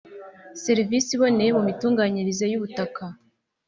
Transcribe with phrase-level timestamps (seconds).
[0.63, 3.03] Serivisi iboneye mu mitunganyirize y’ ubutaka